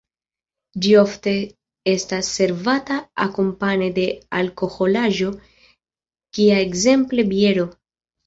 Ĝi 0.83 0.93
ofte 0.99 1.31
estas 1.91 2.29
servata 2.37 2.97
akompane 3.25 3.89
de 3.99 4.07
alkoholaĵo 4.39 5.29
kia 6.39 6.57
ekzemple 6.65 7.27
biero. 7.35 7.67